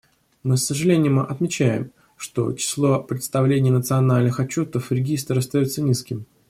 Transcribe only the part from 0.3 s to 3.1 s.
Мы с сожалением отмечаем, что число